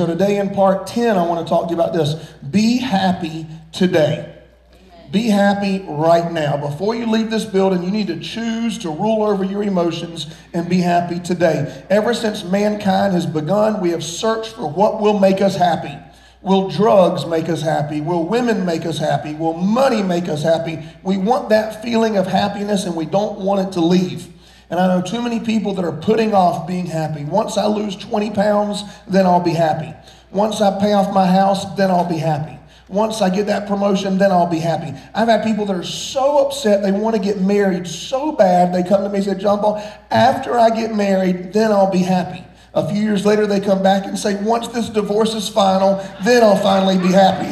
[0.00, 2.14] So, today in part 10, I want to talk to you about this.
[2.50, 4.34] Be happy today.
[5.12, 6.56] Be happy right now.
[6.56, 10.70] Before you leave this building, you need to choose to rule over your emotions and
[10.70, 11.84] be happy today.
[11.90, 15.94] Ever since mankind has begun, we have searched for what will make us happy.
[16.40, 18.00] Will drugs make us happy?
[18.00, 19.34] Will women make us happy?
[19.34, 20.78] Will money make us happy?
[21.02, 24.32] We want that feeling of happiness and we don't want it to leave.
[24.70, 27.24] And I know too many people that are putting off being happy.
[27.24, 29.92] Once I lose 20 pounds, then I'll be happy.
[30.30, 32.56] Once I pay off my house, then I'll be happy.
[32.88, 34.96] Once I get that promotion, then I'll be happy.
[35.14, 38.88] I've had people that are so upset they want to get married so bad, they
[38.88, 42.44] come to me and say, John Paul, after I get married, then I'll be happy.
[42.72, 46.44] A few years later, they come back and say, once this divorce is final, then
[46.44, 47.48] I'll finally be happy.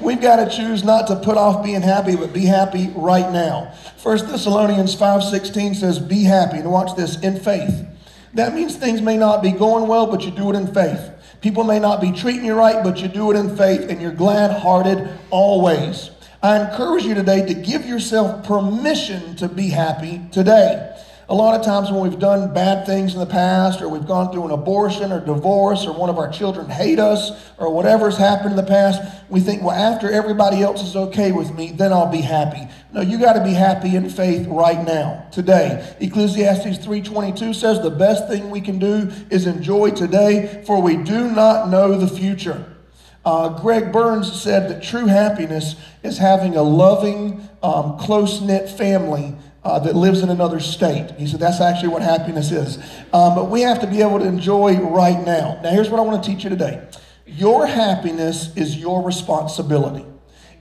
[0.04, 3.74] We've got to choose not to put off being happy, but be happy right now.
[4.02, 6.58] 1 Thessalonians 5.16 says, be happy.
[6.58, 7.86] And watch this, in faith.
[8.34, 11.10] That means things may not be going well, but you do it in faith.
[11.40, 14.12] People may not be treating you right, but you do it in faith and you're
[14.12, 16.10] glad hearted always.
[16.42, 20.96] I encourage you today to give yourself permission to be happy today.
[21.30, 24.32] A lot of times when we've done bad things in the past, or we've gone
[24.32, 28.50] through an abortion or divorce, or one of our children hate us, or whatever's happened
[28.50, 32.10] in the past, we think, well, after everybody else is okay with me, then I'll
[32.10, 32.66] be happy.
[32.92, 35.94] No, you got to be happy in faith right now, today.
[36.00, 41.30] Ecclesiastes 3.22 says the best thing we can do is enjoy today, for we do
[41.30, 42.66] not know the future.
[43.24, 49.36] Uh, Greg Burns said that true happiness is having a loving, um, close knit family
[49.62, 51.10] uh, that lives in another state.
[51.18, 52.78] He said that's actually what happiness is.
[53.12, 55.60] Um, but we have to be able to enjoy right now.
[55.62, 56.86] Now, here's what I want to teach you today
[57.26, 60.04] your happiness is your responsibility.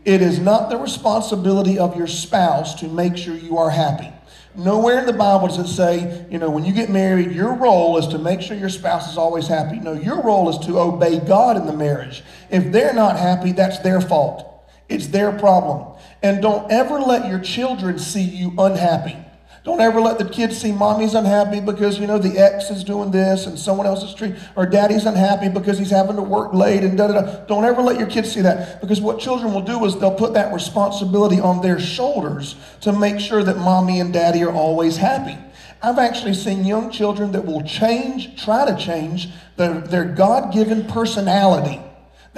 [0.06, 4.12] It is not the responsibility of your spouse to make sure you are happy.
[4.56, 7.98] Nowhere in the Bible does it say, you know, when you get married, your role
[7.98, 9.80] is to make sure your spouse is always happy.
[9.80, 12.24] No, your role is to obey God in the marriage.
[12.50, 14.46] If they're not happy, that's their fault.
[14.88, 15.96] It's their problem.
[16.22, 19.18] And don't ever let your children see you unhappy.
[19.64, 23.12] Don't ever let the kids see mommy's unhappy because, you know, the ex is doing
[23.12, 26.84] this and someone else is treating, or daddy's unhappy because he's having to work late
[26.84, 27.46] and da da da.
[27.46, 30.34] Don't ever let your kids see that because what children will do is they'll put
[30.34, 35.38] that responsibility on their shoulders to make sure that mommy and daddy are always happy.
[35.84, 40.86] I've actually seen young children that will change, try to change their, their God given
[40.86, 41.82] personality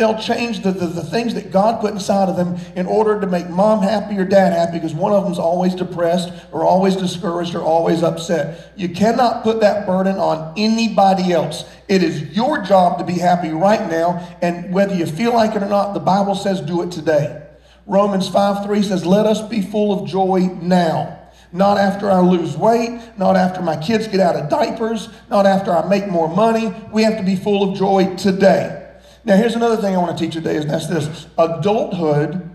[0.02, 3.28] They'll change the, the, the, things that God put inside of them in order to
[3.28, 7.54] make mom happy or dad happy because one of them's always depressed or always discouraged
[7.54, 8.74] or always upset.
[8.76, 11.66] You cannot put that burden on anybody else.
[11.88, 15.62] It is your job to be happy right now, and whether you feel like it
[15.62, 17.40] or not, the Bible says do it today.
[17.86, 21.30] Romans 5 3 says, Let us be full of joy now.
[21.54, 25.72] Not after I lose weight, not after my kids get out of diapers, not after
[25.72, 26.74] I make more money.
[26.92, 28.81] We have to be full of joy today.
[29.24, 32.50] Now, here's another thing I want to teach today, and that's this adulthood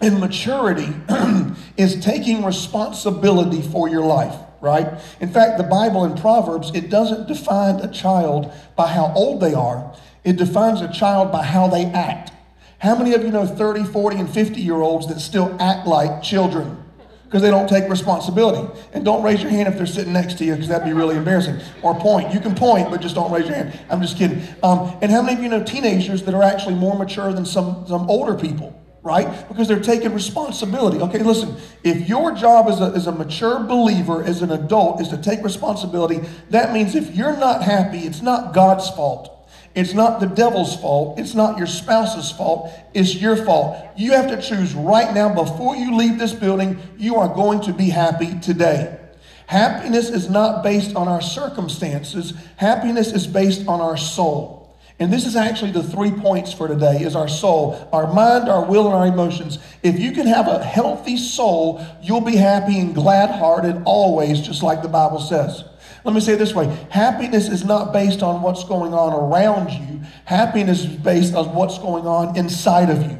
[0.00, 0.94] and maturity
[1.76, 5.00] is taking responsibility for your life right?
[5.20, 9.54] In fact, the Bible in Proverbs, it doesn't define a child by how old they
[9.54, 9.94] are,
[10.24, 12.32] it defines a child by how they act.
[12.78, 16.22] How many of you know 30, 40, and 50 year olds that still act like
[16.22, 16.84] children?
[17.28, 18.66] Because they don't take responsibility.
[18.94, 21.14] And don't raise your hand if they're sitting next to you because that'd be really
[21.14, 21.60] embarrassing.
[21.82, 22.32] Or point.
[22.32, 23.78] You can point, but just don't raise your hand.
[23.90, 24.42] I'm just kidding.
[24.62, 27.84] Um, and how many of you know teenagers that are actually more mature than some,
[27.86, 28.74] some older people?
[29.02, 29.46] Right?
[29.46, 30.98] Because they're taking responsibility.
[30.98, 35.08] Okay, listen, if your job as a, as a mature believer, as an adult, is
[35.08, 39.37] to take responsibility, that means if you're not happy, it's not God's fault.
[39.74, 41.18] It's not the devil's fault.
[41.18, 42.72] It's not your spouse's fault.
[42.94, 43.86] It's your fault.
[43.96, 47.72] You have to choose right now before you leave this building, you are going to
[47.72, 48.98] be happy today.
[49.46, 52.34] Happiness is not based on our circumstances.
[52.56, 54.58] Happiness is based on our soul.
[55.00, 58.64] And this is actually the three points for today is our soul, our mind, our
[58.64, 59.58] will, and our emotions.
[59.82, 64.82] If you can have a healthy soul, you'll be happy and glad-hearted always, just like
[64.82, 65.62] the Bible says.
[66.08, 70.00] Let me say this way happiness is not based on what's going on around you,
[70.24, 73.18] happiness is based on what's going on inside of you.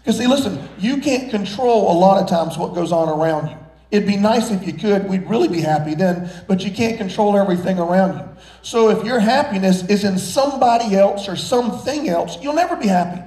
[0.00, 3.56] Because, see, listen, you can't control a lot of times what goes on around you.
[3.90, 7.34] It'd be nice if you could, we'd really be happy then, but you can't control
[7.34, 8.28] everything around you.
[8.60, 13.22] So, if your happiness is in somebody else or something else, you'll never be happy.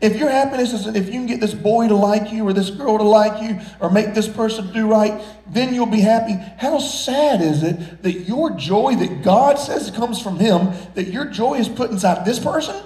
[0.00, 2.70] If your happiness is if you can get this boy to like you or this
[2.70, 6.32] girl to like you or make this person do right, then you'll be happy.
[6.56, 11.26] How sad is it that your joy that God says comes from Him, that your
[11.26, 12.82] joy is put inside this person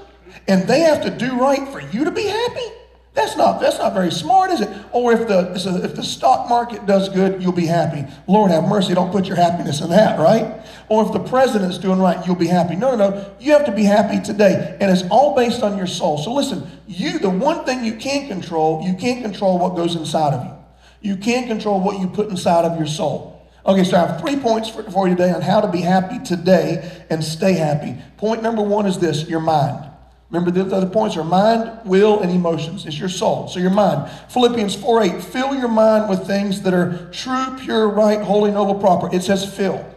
[0.49, 2.84] and they have to do right for you to be happy?
[3.15, 4.69] That's not, that's not very smart, is it?
[4.91, 5.53] Or if the,
[5.85, 8.05] if the stock market does good, you'll be happy.
[8.27, 10.61] Lord have mercy, don't put your happiness in that, right?
[10.89, 12.75] Or if the president's doing right, you'll be happy.
[12.75, 13.35] No, no, no.
[13.39, 14.77] You have to be happy today.
[14.81, 16.19] And it's all based on your soul.
[16.19, 20.35] So listen, you, the one thing you can't control, you can't control what goes inside
[20.35, 21.13] of you.
[21.13, 23.49] You can't control what you put inside of your soul.
[23.65, 26.19] Okay, so I have three points for, for you today on how to be happy
[26.25, 27.97] today and stay happy.
[28.17, 29.91] Point number one is this your mind.
[30.35, 32.87] Remember, the other points are mind, will, and emotions.
[32.87, 33.47] It's your soul.
[33.47, 34.11] So your mind.
[34.31, 38.75] Philippians 4 8, fill your mind with things that are true, pure, right, holy, noble,
[38.75, 39.15] proper.
[39.15, 39.89] It says fill.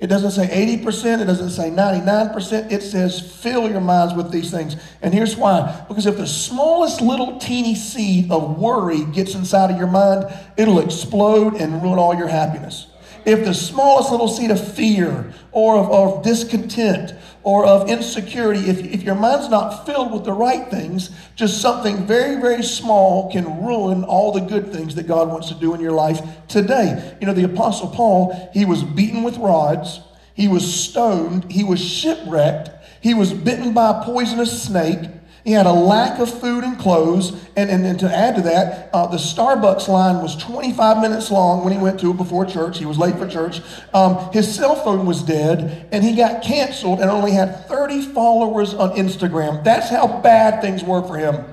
[0.00, 0.48] It doesn't say
[0.82, 2.72] 80%, it doesn't say 99%.
[2.72, 4.74] It says fill your minds with these things.
[5.00, 5.84] And here's why.
[5.86, 10.26] Because if the smallest little teeny seed of worry gets inside of your mind,
[10.56, 12.88] it'll explode and ruin all your happiness
[13.24, 17.14] if the smallest little seed of fear or of, of discontent
[17.44, 22.06] or of insecurity, if, if your mind's not filled with the right things, just something
[22.06, 25.80] very, very small can ruin all the good things that God wants to do in
[25.80, 27.16] your life today.
[27.20, 30.00] You know, the Apostle Paul, he was beaten with rods,
[30.34, 32.70] he was stoned, he was shipwrecked,
[33.02, 35.00] he was bitten by a poisonous snake.
[35.44, 37.32] He had a lack of food and clothes.
[37.54, 41.62] And, and, and to add to that, uh, the Starbucks line was 25 minutes long
[41.62, 42.78] when he went to it before church.
[42.78, 43.60] He was late for church.
[43.92, 48.72] Um, his cell phone was dead, and he got canceled and only had 30 followers
[48.72, 49.62] on Instagram.
[49.62, 51.44] That's how bad things were for him.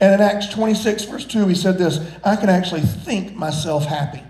[0.00, 4.22] And in Acts 26, verse 2, he said this I can actually think myself happy.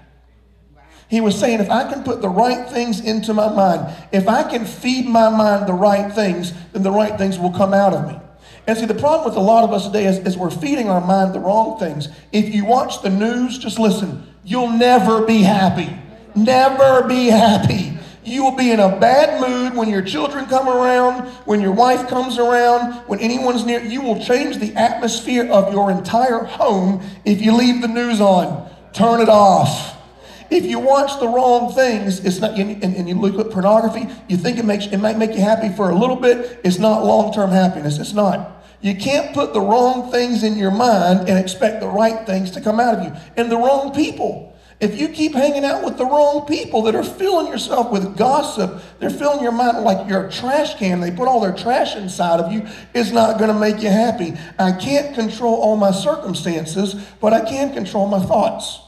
[1.08, 4.42] He was saying, if I can put the right things into my mind, if I
[4.42, 8.08] can feed my mind the right things, then the right things will come out of
[8.08, 8.18] me.
[8.66, 11.00] And see, the problem with a lot of us today is, is we're feeding our
[11.00, 12.08] mind the wrong things.
[12.32, 14.26] If you watch the news, just listen.
[14.42, 15.94] You'll never be happy.
[16.34, 17.98] Never be happy.
[18.24, 22.08] You will be in a bad mood when your children come around, when your wife
[22.08, 23.82] comes around, when anyone's near.
[23.82, 28.70] You will change the atmosphere of your entire home if you leave the news on.
[28.94, 29.94] Turn it off.
[30.50, 34.36] If you watch the wrong things, it's not, and, and you look at pornography, you
[34.36, 36.60] think it makes it might make you happy for a little bit.
[36.64, 37.98] It's not long-term happiness.
[37.98, 38.53] It's not.
[38.84, 42.60] You can't put the wrong things in your mind and expect the right things to
[42.60, 43.18] come out of you.
[43.34, 44.54] And the wrong people.
[44.78, 48.82] If you keep hanging out with the wrong people that are filling yourself with gossip,
[48.98, 51.00] they're filling your mind like you're a trash can.
[51.00, 52.68] They put all their trash inside of you.
[52.92, 54.34] It's not going to make you happy.
[54.58, 58.80] I can't control all my circumstances, but I can control my thoughts.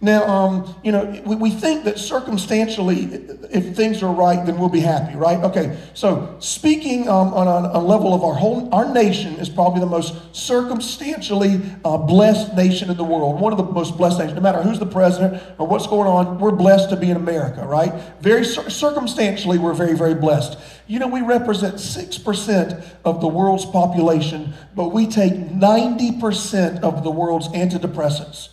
[0.00, 3.06] Now, um, you know, we, we think that circumstantially,
[3.50, 5.38] if things are right, then we'll be happy, right?
[5.42, 9.80] Okay, so speaking um, on a, a, level of our whole, our nation is probably
[9.80, 13.40] the most circumstantially uh, blessed nation in the world.
[13.40, 14.36] One of the most blessed nations.
[14.36, 17.66] No matter who's the president or what's going on, we're blessed to be in America,
[17.66, 17.92] right?
[18.20, 20.60] Very cir- circumstantially, we're very, very blessed.
[20.86, 27.10] You know, we represent 6% of the world's population, but we take 90% of the
[27.10, 28.50] world's antidepressants.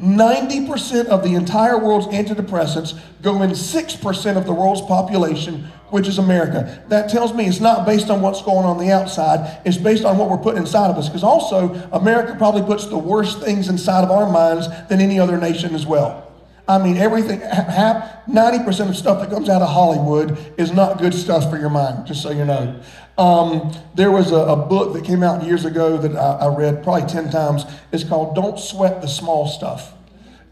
[0.00, 6.16] 90% of the entire world's antidepressants go in 6% of the world's population, which is
[6.16, 6.82] America.
[6.88, 10.16] That tells me it's not based on what's going on the outside, it's based on
[10.16, 11.08] what we're putting inside of us.
[11.08, 15.36] Because also, America probably puts the worst things inside of our minds than any other
[15.36, 16.29] nation as well.
[16.68, 21.50] I mean, everything, 90% of stuff that comes out of Hollywood is not good stuff
[21.50, 22.80] for your mind, just so you know.
[23.18, 26.82] Um, there was a, a, book that came out years ago that I, I, read
[26.82, 27.64] probably 10 times.
[27.92, 29.92] It's called Don't Sweat the Small Stuff.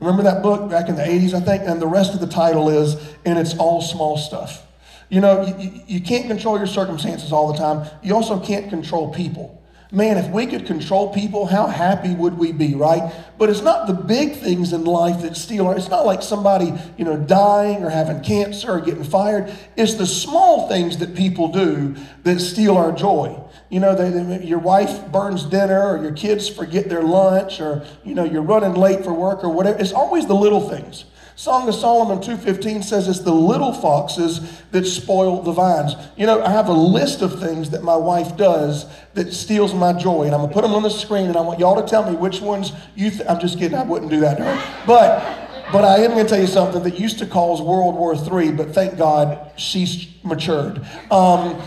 [0.01, 1.63] Remember that book back in the 80s, I think?
[1.65, 2.95] And the rest of the title is,
[3.25, 4.67] and it's all small stuff.
[5.09, 7.89] You know, you, you can't control your circumstances all the time.
[8.03, 9.58] You also can't control people.
[9.91, 13.11] Man, if we could control people, how happy would we be, right?
[13.39, 16.75] But it's not the big things in life that steal our, it's not like somebody,
[16.99, 19.51] you know, dying or having cancer or getting fired.
[19.77, 23.43] It's the small things that people do that steal our joy.
[23.71, 27.87] You know, they, they, your wife burns dinner or your kids forget their lunch or,
[28.05, 29.79] you know, you're running late for work or whatever.
[29.79, 31.07] It's always the little things.
[31.39, 35.95] Song of Solomon 2.15 says it's the little foxes that spoil the vines.
[36.17, 39.93] You know, I have a list of things that my wife does that steals my
[39.93, 40.25] joy.
[40.25, 42.11] And I'm going to put them on the screen and I want y'all to tell
[42.11, 43.79] me which ones you th- I'm just kidding.
[43.79, 44.85] I wouldn't do that to her.
[44.85, 48.17] But, but I am going to tell you something that used to cause World War
[48.17, 50.79] III, but thank God she's matured.
[51.09, 51.63] Um,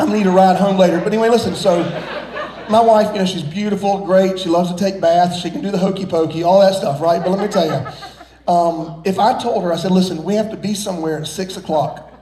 [0.00, 0.98] I'm going to need a ride home later.
[0.98, 1.84] But anyway, listen, so
[2.70, 4.38] my wife, you know, she's beautiful, great.
[4.38, 5.40] She loves to take baths.
[5.40, 7.20] She can do the hokey pokey, all that stuff, right?
[7.20, 10.50] But let me tell you, um, if I told her, I said, listen, we have
[10.50, 12.12] to be somewhere at six o'clock,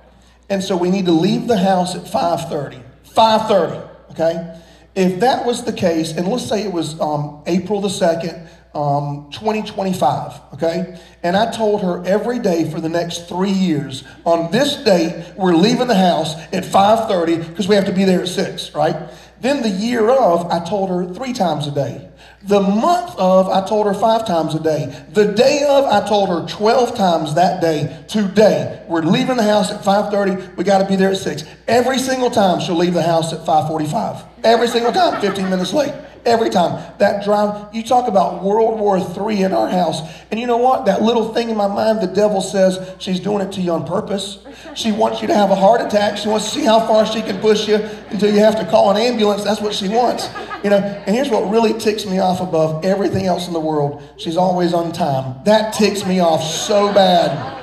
[0.48, 2.80] and so we need to leave the house at five thirty.
[3.04, 3.80] Five thirty,
[4.12, 4.60] okay?
[4.94, 9.28] If that was the case, and let's say it was um, April the second, um,
[9.32, 10.98] 2025, okay?
[11.22, 15.54] And I told her every day for the next three years, on this date, we're
[15.54, 19.10] leaving the house at 5.30 because we have to be there at 6, right?
[19.40, 22.08] Then the year of, I told her three times a day.
[22.42, 25.04] The month of, I told her five times a day.
[25.12, 28.04] The day of, I told her 12 times that day.
[28.08, 30.56] Today, we're leaving the house at 5.30.
[30.56, 31.44] We got to be there at 6.
[31.66, 34.24] Every single time she'll leave the house at 5.45.
[34.44, 35.92] Every single time, 15 minutes late.
[36.24, 36.94] Every time.
[36.98, 40.00] That drive, you talk about World War III in our house.
[40.30, 40.86] And you know what?
[40.86, 43.86] That little thing in my mind, the devil says she's doing it to you on
[43.86, 44.38] purpose.
[44.74, 46.18] She wants you to have a heart attack.
[46.18, 47.76] She wants to see how far she can push you
[48.10, 49.44] until you have to call an ambulance.
[49.44, 50.28] That's what she wants.
[50.62, 54.02] You know, and here's what really ticks me off above everything else in the world.
[54.16, 55.42] She's always on time.
[55.44, 57.56] That ticks me off so bad.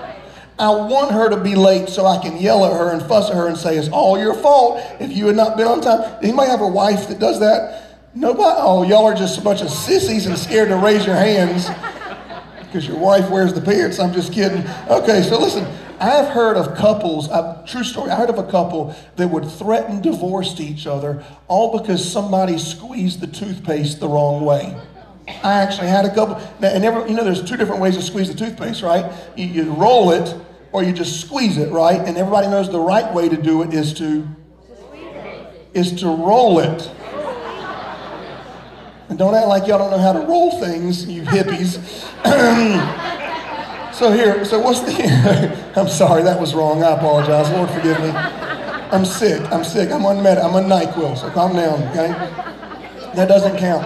[0.57, 3.35] I want her to be late so I can yell at her and fuss at
[3.35, 6.17] her and say, it's all your fault if you had not been on time.
[6.23, 7.84] Anybody have a wife that does that?
[8.15, 11.67] Nobody, oh, y'all are just a bunch of sissies and scared to raise your hands
[12.59, 13.99] because your wife wears the pants.
[13.99, 14.65] I'm just kidding.
[14.89, 15.67] Okay, so listen,
[15.99, 20.01] I've heard of couples, a true story, I heard of a couple that would threaten
[20.01, 24.77] divorce to each other all because somebody squeezed the toothpaste the wrong way.
[25.43, 28.29] I actually had a couple, and every, you know, there's two different ways to squeeze
[28.29, 29.11] the toothpaste, right?
[29.35, 30.33] You, you roll it
[30.71, 31.99] or you just squeeze it, right?
[31.99, 34.25] And everybody knows the right way to do it is to,
[35.73, 36.89] is to roll it.
[39.09, 41.77] And don't act like y'all don't know how to roll things, you hippies.
[43.93, 45.73] so here, so what's the?
[45.75, 46.83] I'm sorry, that was wrong.
[46.83, 47.49] I apologize.
[47.51, 48.09] Lord, forgive me.
[48.09, 49.41] I'm sick.
[49.51, 49.91] I'm sick.
[49.91, 50.37] I'm on med.
[50.37, 51.17] I'm on Nyquil.
[51.17, 52.07] So calm down, okay?
[53.15, 53.85] That doesn't count.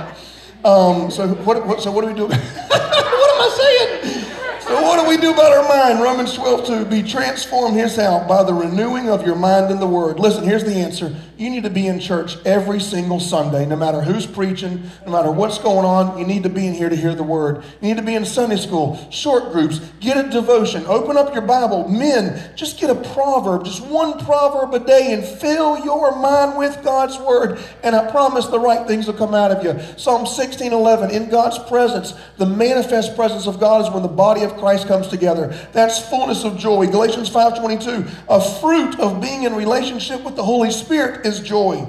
[0.63, 1.81] Um, so what, what?
[1.81, 2.27] So what do we do?
[2.27, 4.23] what am I saying?
[4.61, 6.01] So what do we do about our mind?
[6.01, 6.85] Romans 12, 2.
[6.85, 10.19] Be transformed, here's how, by the renewing of your mind in the word.
[10.19, 11.15] Listen, here's the answer.
[11.39, 15.31] You need to be in church every single Sunday, no matter who's preaching, no matter
[15.31, 16.17] what's going on.
[16.17, 17.63] You need to be in here to hear the word.
[17.79, 21.43] You need to be in Sunday school, short groups, get a devotion, open up your
[21.43, 21.87] Bible.
[21.87, 26.83] Men, just get a proverb, just one proverb a day, and fill your mind with
[26.83, 27.57] God's word.
[27.83, 29.81] And I promise the right things will come out of you.
[29.97, 31.11] Psalm 16, 11.
[31.11, 35.07] In God's presence, the manifest presence of God is when the body of Christ comes
[35.07, 35.55] together.
[35.71, 36.87] That's fullness of joy.
[36.87, 38.05] Galatians 5:22.
[38.27, 41.87] A fruit of being in relationship with the Holy Spirit is joy.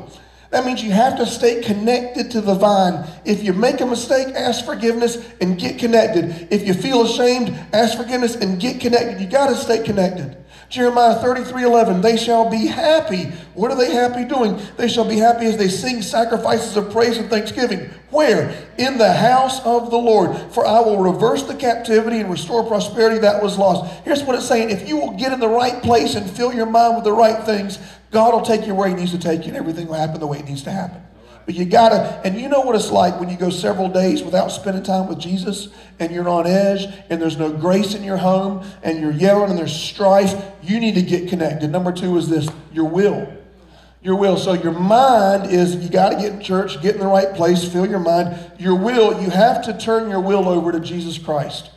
[0.51, 3.09] That means you have to stay connected to the vine.
[3.25, 6.49] If you make a mistake, ask forgiveness and get connected.
[6.51, 9.21] If you feel ashamed, ask forgiveness and get connected.
[9.21, 10.37] You got to stay connected.
[10.69, 13.25] Jeremiah 33 11, they shall be happy.
[13.55, 14.61] What are they happy doing?
[14.77, 17.91] They shall be happy as they sing sacrifices of praise and thanksgiving.
[18.11, 18.55] Where?
[18.79, 20.37] In the house of the Lord.
[20.53, 23.93] For I will reverse the captivity and restore prosperity that was lost.
[24.05, 26.67] Here's what it's saying if you will get in the right place and fill your
[26.67, 29.49] mind with the right things, God will take you where He needs to take you,
[29.49, 31.03] and everything will happen the way it needs to happen.
[31.47, 34.49] But you gotta, and you know what it's like when you go several days without
[34.49, 38.65] spending time with Jesus and you're on edge and there's no grace in your home
[38.83, 40.41] and you're yelling and there's strife.
[40.63, 41.71] You need to get connected.
[41.71, 43.27] Number two is this your will.
[44.03, 44.37] Your will.
[44.37, 47.65] So your mind is you got to get in church, get in the right place,
[47.65, 48.39] fill your mind.
[48.59, 51.71] Your will, you have to turn your will over to Jesus Christ.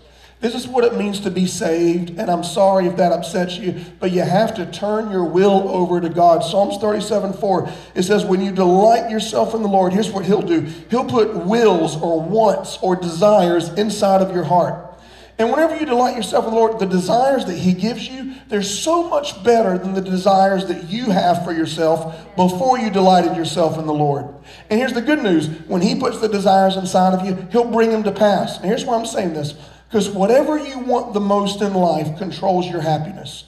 [0.44, 3.80] This is what it means to be saved, and I'm sorry if that upsets you,
[4.02, 6.44] but you have to turn your will over to God.
[6.44, 10.42] Psalms 37 4, it says, When you delight yourself in the Lord, here's what He'll
[10.42, 14.94] do He'll put wills or wants or desires inside of your heart.
[15.40, 18.64] And whenever you delight yourself in the Lord, the desires that He gives you, they're
[18.64, 23.78] so much better than the desires that you have for yourself before you delighted yourself
[23.78, 24.26] in the Lord.
[24.70, 27.92] And here's the good news when He puts the desires inside of you, He'll bring
[27.92, 28.58] them to pass.
[28.58, 29.56] And here's why I'm saying this
[29.94, 33.44] because whatever you want the most in life controls your happiness.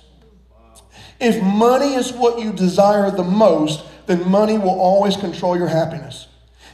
[1.19, 6.27] If money is what you desire the most, then money will always control your happiness.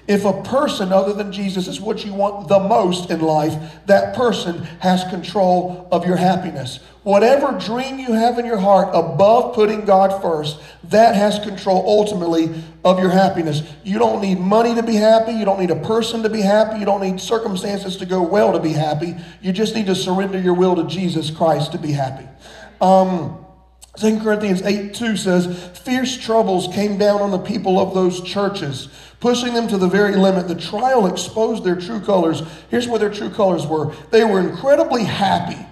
[0.07, 3.53] If a person other than Jesus is what you want the most in life,
[3.85, 6.79] that person has control of your happiness.
[7.03, 12.53] Whatever dream you have in your heart above putting God first, that has control ultimately
[12.83, 13.63] of your happiness.
[13.83, 15.31] You don't need money to be happy.
[15.31, 16.79] You don't need a person to be happy.
[16.79, 19.15] You don't need circumstances to go well to be happy.
[19.41, 22.27] You just need to surrender your will to Jesus Christ to be happy.
[22.81, 23.45] Um,
[23.97, 28.87] 2 Corinthians 8 2 says, Fierce troubles came down on the people of those churches,
[29.21, 30.49] pushing them to the very limit.
[30.49, 32.43] The trial exposed their true colors.
[32.69, 35.65] Here's what their true colors were they were incredibly happy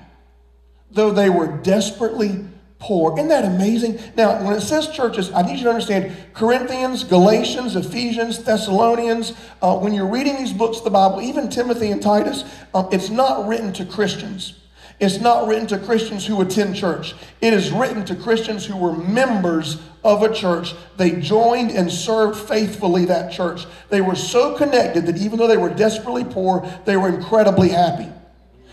[0.91, 2.45] though they were desperately
[2.79, 3.13] poor.
[3.17, 3.99] Isn't that amazing?
[4.15, 9.77] Now, when it says churches, I need you to understand Corinthians, Galatians, Ephesians, Thessalonians, uh,
[9.77, 13.47] when you're reading these books of the Bible, even Timothy and Titus, um, it's not
[13.47, 14.53] written to Christians.
[14.99, 17.15] It's not written to Christians who attend church.
[17.39, 20.73] It is written to Christians who were members of a church.
[20.97, 23.65] They joined and served faithfully that church.
[23.89, 28.09] They were so connected that even though they were desperately poor, they were incredibly happy.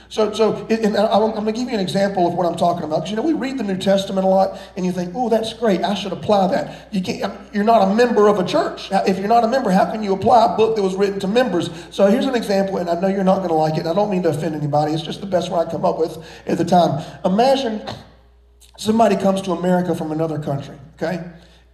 [0.08, 2.98] So, so, and I'm going to give you an example of what I'm talking about.
[2.98, 5.52] Because you know, we read the New Testament a lot, and you think, "Oh, that's
[5.52, 5.82] great.
[5.82, 7.34] I should apply that." You can't.
[7.52, 8.88] You're not a member of a church.
[8.92, 11.26] If you're not a member, how can you apply a book that was written to
[11.26, 11.70] members?
[11.90, 13.80] So here's an example, and I know you're not going to like it.
[13.80, 14.92] And I don't mean to offend anybody.
[14.92, 17.04] It's just the best one I come up with at the time.
[17.24, 17.82] Imagine
[18.78, 20.78] somebody comes to America from another country.
[20.96, 21.24] Okay.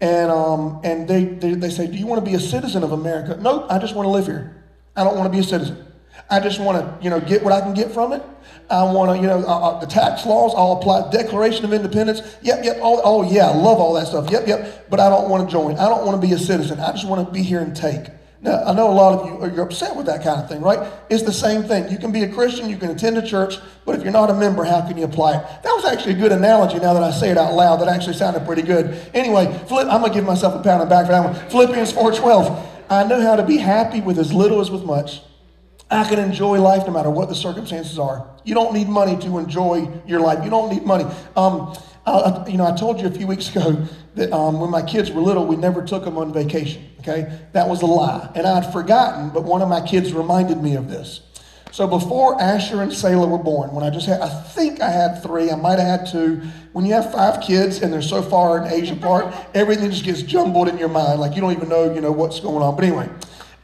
[0.01, 2.93] And, um, and they, they, they say, Do you want to be a citizen of
[2.93, 3.39] America?
[3.41, 4.65] Nope, I just want to live here.
[4.97, 5.87] I don't want to be a citizen.
[6.29, 8.23] I just want to, you know, get what I can get from it.
[8.69, 12.21] I want to, you know, uh, uh, the tax laws, I'll apply Declaration of Independence.
[12.43, 12.79] Yep, yep.
[12.81, 14.31] All, oh, yeah, I love all that stuff.
[14.31, 14.91] Yep, yep.
[14.91, 15.77] But I don't want to join.
[15.77, 16.81] I don't want to be a citizen.
[16.81, 18.07] I just want to be here and take.
[18.43, 20.63] Now, I know a lot of you oh, are upset with that kind of thing,
[20.63, 20.93] right?
[21.09, 21.89] It's the same thing.
[21.93, 24.35] You can be a Christian, you can attend a church, but if you're not a
[24.35, 25.47] member, how can you apply it?
[25.63, 27.77] That was actually a good analogy now that I say it out loud.
[27.81, 29.01] That actually sounded pretty good.
[29.15, 31.51] Anyway, Philipp, I'm going to give myself a on the back for that one.
[31.51, 32.67] Philippians 4.12.
[32.91, 35.21] I know how to be happy with as little as with much.
[35.93, 38.29] I can enjoy life no matter what the circumstances are.
[38.45, 40.45] You don't need money to enjoy your life.
[40.45, 41.05] You don't need money.
[41.37, 44.83] Um, I, you know, I told you a few weeks ago that um, when my
[44.83, 46.89] kids were little, we never took them on vacation.
[47.01, 49.31] Okay, that was a lie, and I'd forgotten.
[49.31, 51.21] But one of my kids reminded me of this.
[51.73, 55.23] So before Asher and Selah were born, when I just had, I think I had
[55.23, 56.43] three, I might have had two.
[56.75, 60.21] When you have five kids and they're so far in age apart, everything just gets
[60.21, 62.77] jumbled in your mind, like you don't even know, you know, what's going on.
[62.77, 63.09] But anyway,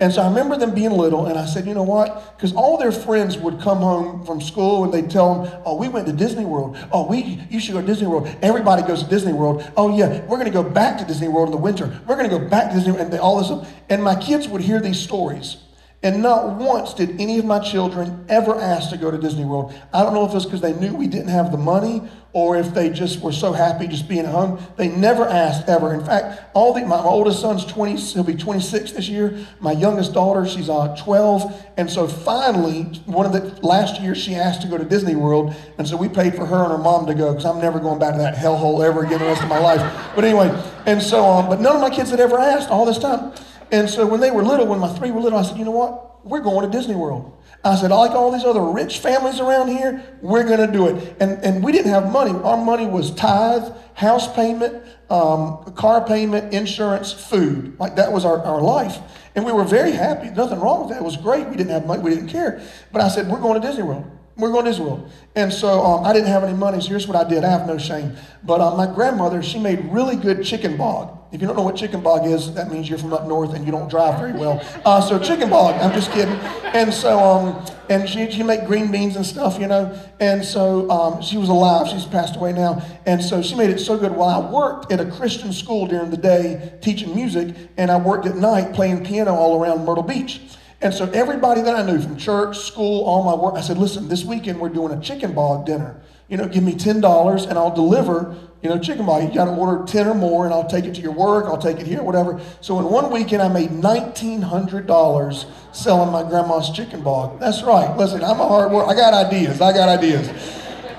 [0.00, 2.36] and so I remember them being little, and I said, you know what?
[2.36, 5.88] Because all their friends would come home from school and they'd tell them, oh, we
[5.88, 6.76] went to Disney World.
[6.92, 8.28] Oh, we, you should go to Disney World.
[8.40, 9.68] Everybody goes to Disney World.
[9.76, 12.00] Oh, yeah, we're going to go back to Disney World in the winter.
[12.06, 13.70] We're going to go back to Disney World, and all this.
[13.88, 15.56] And my kids would hear these stories.
[16.00, 19.74] And not once did any of my children ever ask to go to Disney World.
[19.92, 22.02] I don't know if it's because they knew we didn't have the money
[22.32, 24.62] or if they just were so happy just being home.
[24.76, 25.92] They never asked ever.
[25.92, 29.44] In fact, all the, my, oldest son's 20, he'll be 26 this year.
[29.58, 31.66] My youngest daughter, she's uh, 12.
[31.78, 35.52] And so finally, one of the last year, she asked to go to Disney World.
[35.78, 37.98] And so we paid for her and her mom to go because I'm never going
[37.98, 39.80] back to that hellhole ever again the rest of my life.
[40.14, 40.48] But anyway,
[40.86, 43.32] and so, um, but none of my kids had ever asked all this time.
[43.70, 45.70] And so when they were little, when my three were little, I said, you know
[45.70, 46.26] what?
[46.26, 47.34] We're going to Disney World.
[47.64, 51.16] I said, like all these other rich families around here, we're going to do it.
[51.20, 52.30] And, and we didn't have money.
[52.30, 57.78] Our money was tithe, house payment, um, car payment, insurance, food.
[57.78, 58.98] Like that was our, our life.
[59.34, 60.30] And we were very happy.
[60.30, 61.00] Nothing wrong with that.
[61.00, 61.48] It was great.
[61.48, 62.02] We didn't have money.
[62.02, 62.62] We didn't care.
[62.92, 64.17] But I said, we're going to Disney World.
[64.38, 65.10] We're going to World.
[65.34, 66.80] And so um, I didn't have any money.
[66.80, 67.42] So here's what I did.
[67.42, 68.16] I have no shame.
[68.44, 71.18] But uh, my grandmother, she made really good chicken bog.
[71.32, 73.66] If you don't know what chicken bog is, that means you're from up north and
[73.66, 74.64] you don't drive very well.
[74.84, 76.34] Uh, so chicken bog, I'm just kidding.
[76.72, 79.98] And so, um, and she, she made green beans and stuff, you know.
[80.20, 81.88] And so um, she was alive.
[81.88, 82.80] She's passed away now.
[83.06, 84.12] And so she made it so good.
[84.12, 88.24] While I worked at a Christian school during the day teaching music, and I worked
[88.24, 90.40] at night playing piano all around Myrtle Beach.
[90.80, 94.08] And so everybody that I knew from church, school, all my work, I said, listen,
[94.08, 96.00] this weekend we're doing a chicken bog dinner.
[96.28, 99.22] You know, give me $10 and I'll deliver you know, chicken bog.
[99.22, 101.58] You got to order 10 or more, and I'll take it to your work, I'll
[101.58, 102.40] take it here, whatever.
[102.60, 107.38] So in one weekend, I made $1,900 selling my grandma's chicken bog.
[107.38, 107.96] That's right.
[107.96, 108.90] Listen, I'm a hard worker.
[108.90, 109.60] I got ideas.
[109.60, 110.28] I got ideas.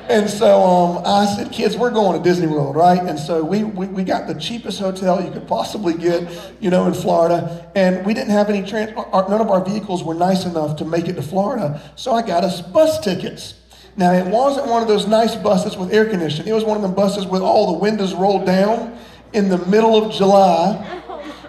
[0.10, 3.00] And so um, I said, kids, we're going to Disney World, right?
[3.00, 6.28] And so we, we, we got the cheapest hotel you could possibly get,
[6.60, 7.72] you know, in Florida.
[7.76, 11.08] And we didn't have any, trans- none of our vehicles were nice enough to make
[11.08, 11.80] it to Florida.
[11.96, 13.54] So I got us bus tickets.
[13.98, 16.48] Now, it wasn't one of those nice buses with air conditioning.
[16.48, 18.98] It was one of them buses with all the windows rolled down
[19.34, 20.99] in the middle of July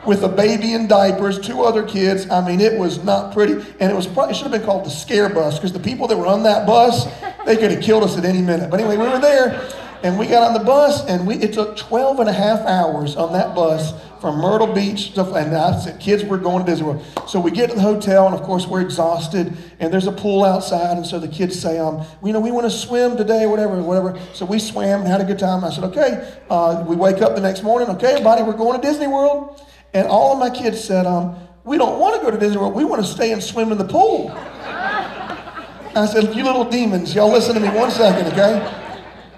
[0.07, 2.29] with a baby in diapers, two other kids.
[2.31, 3.53] I mean, it was not pretty.
[3.81, 6.07] And it was probably, it should have been called the scare bus because the people
[6.09, 7.07] that were on that bus,
[7.45, 8.71] they could have killed us at any minute.
[8.71, 9.71] But anyway, we were there
[10.03, 13.17] and we got on the bus and we, it took 12 and a half hours
[13.17, 15.15] on that bus from Myrtle Beach.
[15.15, 17.05] To, and I said, kids, we're going to Disney World.
[17.27, 20.45] So we get to the hotel, and of course, we're exhausted, and there's a pool
[20.45, 20.97] outside.
[20.97, 24.19] And so the kids say, um, you know, we want to swim today, whatever, whatever.
[24.35, 25.65] So we swam and had a good time.
[25.65, 26.39] I said, okay.
[26.51, 29.63] Uh, we wake up the next morning, okay, everybody, we're going to Disney World.
[29.93, 32.75] And all of my kids said, um, we don't want to go to Disney World.
[32.75, 34.31] We want to stay and swim in the pool.
[34.33, 38.77] I said, you little demons, y'all listen to me one second, okay?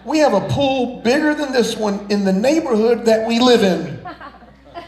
[0.05, 4.07] We have a pool bigger than this one in the neighborhood that we live in.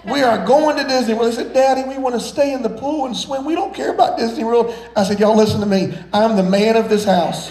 [0.06, 1.32] We are going to Disney World.
[1.32, 3.44] They said, Daddy, we want to stay in the pool and swim.
[3.44, 4.74] We don't care about Disney World.
[4.94, 5.96] I said, Y'all listen to me.
[6.12, 7.50] I'm the man of this house.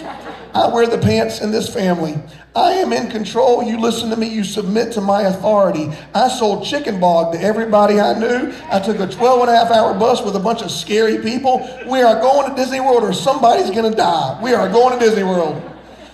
[0.54, 2.16] I wear the pants in this family.
[2.54, 3.64] I am in control.
[3.64, 4.28] You listen to me.
[4.28, 5.90] You submit to my authority.
[6.14, 8.54] I sold chicken bog to everybody I knew.
[8.70, 11.68] I took a 12 and a half hour bus with a bunch of scary people.
[11.88, 14.38] We are going to Disney World or somebody's going to die.
[14.40, 15.60] We are going to Disney World.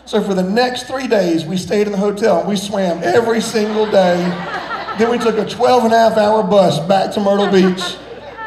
[0.07, 2.42] So for the next three days, we stayed in the hotel.
[2.48, 4.60] We swam every single day.
[5.01, 7.97] Then we took a 12 and a half hour bus back to Myrtle Beach,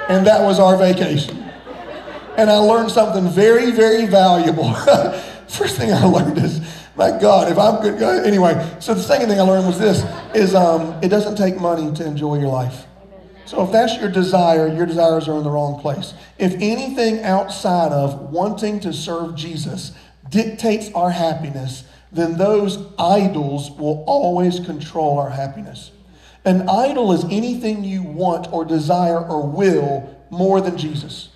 [0.07, 1.35] and that was our vacation.
[2.37, 4.71] And I learned something very, very valuable.
[5.47, 6.59] first thing I learned is,
[6.95, 8.53] my God, if I'm good, anyway.
[8.79, 10.03] So the second thing I learned was this:
[10.35, 12.85] is um, it doesn't take money to enjoy your life.
[13.47, 16.13] So if that's your desire, your desires are in the wrong place.
[16.37, 19.93] If anything outside of wanting to serve Jesus
[20.29, 25.89] dictates our happiness, then those idols will always control our happiness.
[26.45, 31.29] An idol is anything you want or desire or will more than Jesus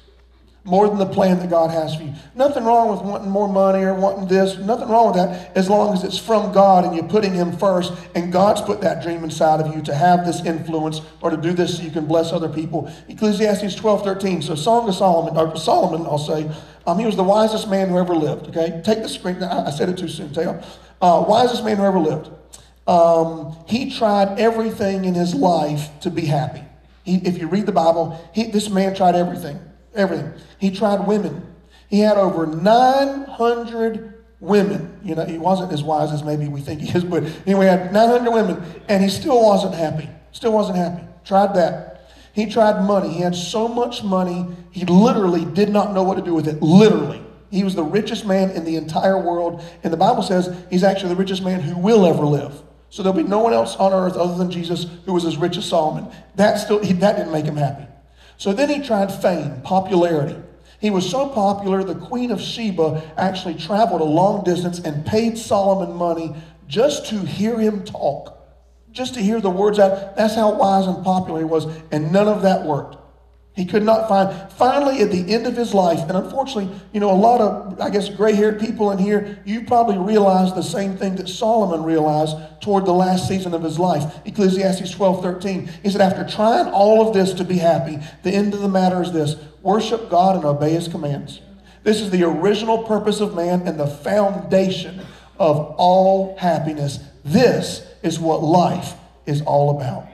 [0.68, 2.14] more than the plan that God has for you.
[2.36, 4.58] Nothing wrong with wanting more money or wanting this.
[4.58, 7.94] Nothing wrong with that as long as it's from God and you're putting Him first
[8.16, 11.54] and God's put that dream inside of you to have this influence or to do
[11.54, 12.92] this so you can bless other people.
[13.08, 14.42] Ecclesiastes 12, 13.
[14.42, 16.52] So Song of Solomon, or Solomon, I'll say,
[16.86, 18.48] um, he was the wisest man who ever lived.
[18.48, 18.82] Okay?
[18.84, 19.42] Take the screen.
[19.42, 20.34] I said it too soon.
[20.34, 20.48] Take
[21.02, 22.30] uh, wisest man who ever lived.
[22.88, 26.64] Um, he tried everything in his life to be happy.
[27.04, 29.60] He, if you read the Bible, he, this man tried everything
[29.98, 30.32] everything.
[30.60, 31.56] He tried women.
[31.90, 35.00] He had over 900 women.
[35.04, 37.72] You know, he wasn't as wise as maybe we think he is, but anyway, he
[37.72, 40.10] had 900 women, and he still wasn't happy.
[40.32, 41.04] Still wasn't happy.
[41.26, 42.10] Tried that.
[42.34, 43.10] He tried money.
[43.10, 46.62] He had so much money, he literally did not know what to do with it.
[46.62, 47.24] Literally.
[47.50, 49.64] He was the richest man in the entire world.
[49.82, 52.62] And the Bible says he's actually the richest man who will ever live.
[52.90, 55.58] So there'll be no one else on earth other than Jesus who was as rich
[55.58, 56.08] as Solomon.
[56.36, 57.86] That still he, that didn't make him happy.
[58.38, 60.36] So then he tried fame, popularity.
[60.80, 65.38] He was so popular, the Queen of Sheba actually traveled a long distance and paid
[65.38, 66.36] Solomon money
[66.68, 68.38] just to hear him talk,
[68.92, 70.16] just to hear the words out.
[70.16, 72.98] That's how wise and popular he was, and none of that worked.
[73.58, 74.52] He could not find.
[74.52, 77.90] Finally, at the end of his life, and unfortunately, you know, a lot of, I
[77.90, 82.38] guess, gray haired people in here, you probably realize the same thing that Solomon realized
[82.62, 84.20] toward the last season of his life.
[84.26, 85.70] Ecclesiastes 12 13.
[85.82, 89.02] He said, After trying all of this to be happy, the end of the matter
[89.02, 91.42] is this worship God and obey his commands.
[91.82, 95.02] This is the original purpose of man and the foundation
[95.40, 97.00] of all happiness.
[97.26, 98.94] This is what life
[99.26, 100.08] is all about.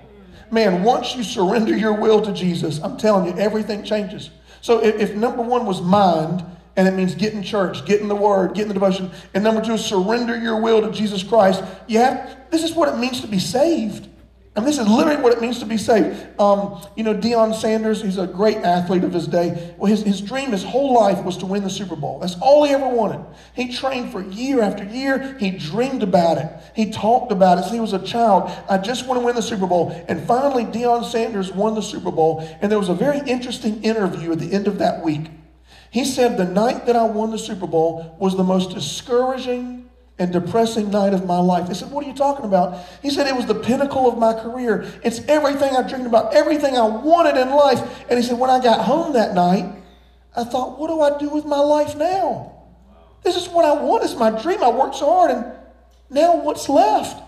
[0.54, 4.30] Man, once you surrender your will to Jesus, I'm telling you, everything changes.
[4.62, 8.54] So if, if number one was mind, and it means getting church, getting the word,
[8.54, 12.38] getting the devotion, and number two is surrender your will to Jesus Christ, you have,
[12.52, 14.08] this is what it means to be saved.
[14.56, 16.40] And this is literally what it means to be saved.
[16.40, 19.74] Um, you know, Deion Sanders, he's a great athlete of his day.
[19.78, 22.20] Well, his, his dream his whole life was to win the Super Bowl.
[22.20, 23.26] That's all he ever wanted.
[23.56, 25.36] He trained for year after year.
[25.40, 26.52] He dreamed about it.
[26.76, 28.52] He talked about it since he was a child.
[28.70, 29.90] I just want to win the Super Bowl.
[30.08, 32.48] And finally, Deion Sanders won the Super Bowl.
[32.62, 35.32] And there was a very interesting interview at the end of that week.
[35.90, 39.83] He said, The night that I won the Super Bowl was the most discouraging
[40.24, 41.68] and depressing night of my life.
[41.68, 42.82] They said, What are you talking about?
[43.02, 44.90] He said, It was the pinnacle of my career.
[45.04, 48.06] It's everything I dreamed about, everything I wanted in life.
[48.10, 49.70] And he said, When I got home that night,
[50.36, 52.54] I thought, What do I do with my life now?
[53.24, 54.06] This is what I want.
[54.06, 54.64] It's my dream.
[54.64, 55.46] I worked so hard, and
[56.10, 57.22] now what's left?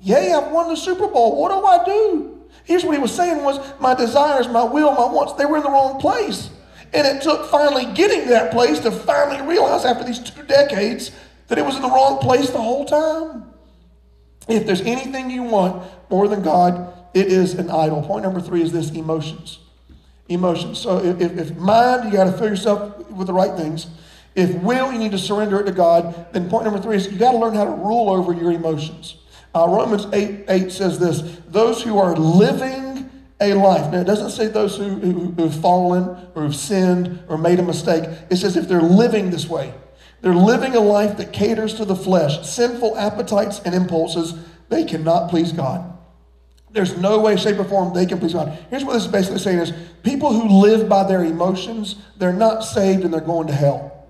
[0.00, 1.40] Yay, I've won the Super Bowl.
[1.40, 2.42] What do I do?
[2.64, 5.62] Here's what he was saying was my desires, my will, my wants, they were in
[5.62, 6.50] the wrong place.
[6.92, 11.12] And it took finally getting that place to finally realize after these two decades
[11.48, 13.44] that it was in the wrong place the whole time.
[14.48, 18.02] If there's anything you want more than God, it is an idol.
[18.02, 19.58] Point number three is this emotions.
[20.28, 20.78] Emotions.
[20.78, 23.86] So if, if mind, you got to fill yourself with the right things.
[24.34, 26.32] If will, you need to surrender it to God.
[26.32, 29.16] Then point number three is you got to learn how to rule over your emotions.
[29.54, 33.10] Uh, Romans 8 8 says this those who are living
[33.42, 33.92] a life.
[33.92, 37.62] Now, it doesn't say those who, who, who've fallen or who've sinned or made a
[37.62, 38.08] mistake.
[38.30, 39.74] It says if they're living this way.
[40.22, 44.34] They're living a life that caters to the flesh, sinful appetites and impulses.
[44.68, 45.88] They cannot please God.
[46.70, 48.56] There's no way, shape, or form they can please God.
[48.70, 52.60] Here's what this is basically saying is people who live by their emotions, they're not
[52.60, 54.01] saved and they're going to hell.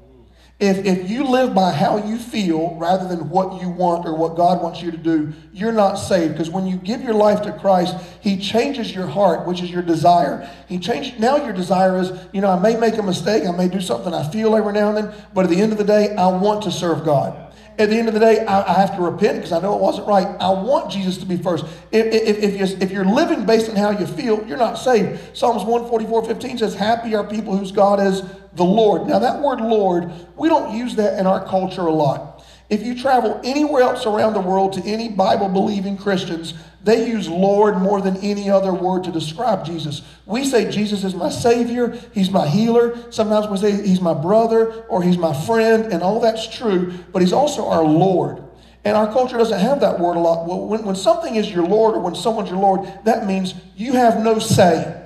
[0.61, 4.37] If, if you live by how you feel rather than what you want or what
[4.37, 6.35] God wants you to do, you're not saved.
[6.35, 9.83] Because when you give your life to Christ, He changes your heart, which is your
[9.83, 10.49] desire.
[10.69, 13.69] He changed, now your desire is, you know, I may make a mistake, I may
[13.69, 16.15] do something I feel every now and then, but at the end of the day,
[16.15, 17.42] I want to serve God.
[17.79, 19.81] At the end of the day, I, I have to repent because I know it
[19.81, 20.27] wasn't right.
[20.27, 21.65] I want Jesus to be first.
[21.91, 25.37] If, if, if, you're, if you're living based on how you feel, you're not saved.
[25.37, 28.23] Psalms 144 15 says, Happy are people whose God is
[28.55, 29.07] the Lord.
[29.07, 32.45] Now, that word Lord, we don't use that in our culture a lot.
[32.69, 37.29] If you travel anywhere else around the world to any Bible believing Christians, they use
[37.29, 40.03] Lord more than any other word to describe Jesus.
[40.27, 43.11] We say Jesus is my Savior, He's my healer.
[43.13, 47.23] Sometimes we say He's my brother or He's my friend, and all that's true, but
[47.23, 48.43] He's also our Lord.
[48.85, 50.47] And our culture doesn't have that word a lot.
[50.47, 53.93] Well, when, when something is your Lord or when someone's your Lord, that means you
[53.93, 54.99] have no say.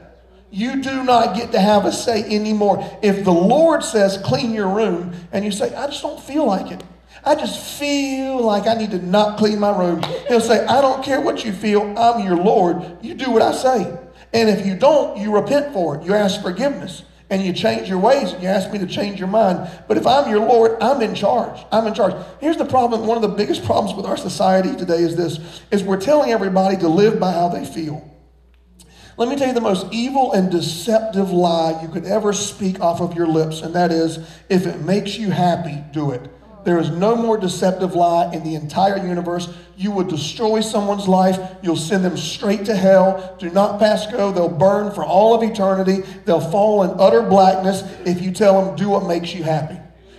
[0.50, 2.98] You do not get to have a say anymore.
[3.02, 6.70] If the Lord says clean your room and you say, I just don't feel like
[6.70, 6.82] it.
[7.26, 10.00] I just feel like I need to not clean my room.
[10.28, 11.82] He'll say, I don't care what you feel.
[11.98, 12.98] I'm your Lord.
[13.02, 13.98] You do what I say.
[14.32, 16.04] And if you don't, you repent for it.
[16.04, 19.28] You ask forgiveness and you change your ways and you ask me to change your
[19.28, 19.68] mind.
[19.88, 21.58] But if I'm your Lord, I'm in charge.
[21.72, 22.14] I'm in charge.
[22.40, 23.06] Here's the problem.
[23.06, 26.76] One of the biggest problems with our society today is this is we're telling everybody
[26.76, 28.08] to live by how they feel.
[29.16, 33.00] Let me tell you the most evil and deceptive lie you could ever speak off
[33.00, 36.30] of your lips, and that is if it makes you happy, do it.
[36.66, 39.48] There is no more deceptive lie in the entire universe.
[39.76, 41.38] You would destroy someone's life.
[41.62, 43.36] You'll send them straight to hell.
[43.38, 44.32] Do not pass go.
[44.32, 46.02] They'll burn for all of eternity.
[46.24, 49.78] They'll fall in utter blackness if you tell them, do what makes you happy.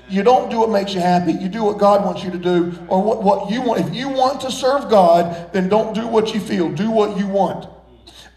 [0.10, 1.34] You don't do what makes you happy.
[1.34, 3.86] You do what God wants you to do or what, what you want.
[3.86, 6.72] If you want to serve God, then don't do what you feel.
[6.72, 7.68] Do what you want.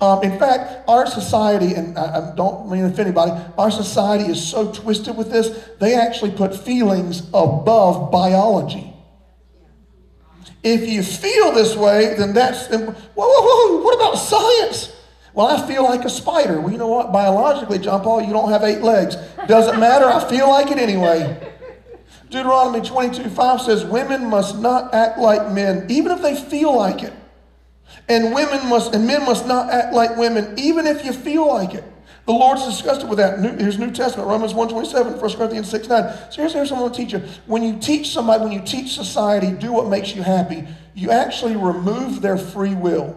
[0.00, 4.24] Um, in fact, our society, and I, I don't mean to offend anybody, our society
[4.24, 8.94] is so twisted with this, they actually put feelings above biology.
[10.62, 14.96] If you feel this way, then that's, whoa, whoa, whoa, what about science?
[15.32, 16.60] Well, I feel like a spider.
[16.60, 17.12] Well, you know what?
[17.12, 19.16] Biologically, John Paul, you don't have eight legs.
[19.46, 20.06] Doesn't matter.
[20.06, 21.54] I feel like it anyway.
[22.30, 27.02] Deuteronomy 22 5 says, Women must not act like men, even if they feel like
[27.02, 27.12] it.
[28.11, 31.75] And women must, and men must not act like women, even if you feel like
[31.75, 31.85] it.
[32.27, 33.38] The Lord's discussed it with that.
[33.38, 36.14] New, here's New Testament, Romans 1.27, 1 Corinthians 6, 9.
[36.31, 37.20] So here's, here's what I'm going to teach you.
[37.46, 41.55] When you teach somebody, when you teach society, do what makes you happy, you actually
[41.55, 43.16] remove their free will.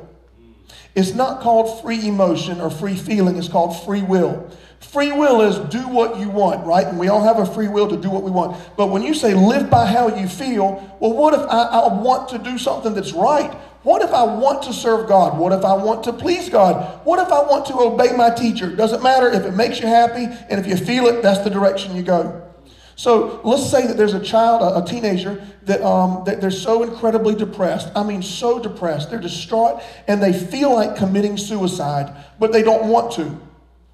[0.93, 4.47] It's not called free emotion or free feeling, it's called free will.
[4.79, 6.85] Free will is do what you want, right?
[6.85, 8.61] And we all have a free will to do what we want.
[8.77, 12.29] But when you say live by how you feel, well, what if I, I want
[12.29, 13.57] to do something that's right?
[13.83, 15.37] What if I want to serve God?
[15.37, 17.05] What if I want to please God?
[17.05, 18.73] What if I want to obey my teacher?
[18.73, 21.95] Doesn't matter if it makes you happy and if you feel it, that's the direction
[21.95, 22.49] you go.
[22.95, 27.35] So let's say that there's a child, a, teenager, that, um, that they're so incredibly
[27.35, 27.91] depressed.
[27.95, 29.09] I mean, so depressed.
[29.09, 33.37] They're distraught and they feel like committing suicide, but they don't want to.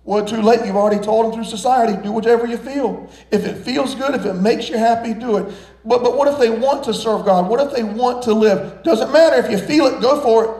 [0.03, 0.65] Well, too late.
[0.65, 3.09] You've already told them through society, do whatever you feel.
[3.31, 5.53] If it feels good, if it makes you happy, do it.
[5.85, 7.49] But, but what if they want to serve God?
[7.49, 8.83] What if they want to live?
[8.83, 9.37] Doesn't matter.
[9.37, 10.51] If you feel it, go for it.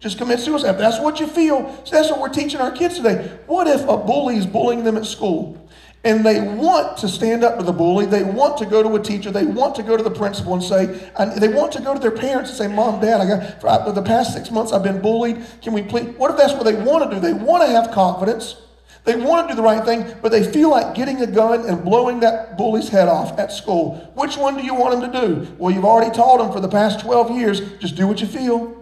[0.00, 0.72] Just commit suicide.
[0.72, 1.82] That's what you feel.
[1.84, 3.38] So that's what we're teaching our kids today.
[3.46, 5.56] What if a bully is bullying them at school?
[6.02, 8.06] And they want to stand up to the bully.
[8.06, 9.30] They want to go to a teacher.
[9.30, 12.00] They want to go to the principal and say, and they want to go to
[12.00, 15.02] their parents and say, Mom, Dad, I got, for the past six months I've been
[15.02, 15.44] bullied.
[15.60, 16.16] Can we please?
[16.16, 17.20] What if that's what they want to do?
[17.20, 18.56] They want to have confidence.
[19.04, 21.82] They want to do the right thing, but they feel like getting a gun and
[21.82, 24.10] blowing that bully's head off at school.
[24.14, 25.56] Which one do you want them to do?
[25.58, 28.76] Well, you've already taught them for the past 12 years just do what you feel.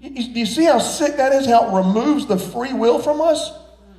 [0.00, 1.46] You, you, see how sick that is?
[1.46, 3.52] How it removes the free will from us?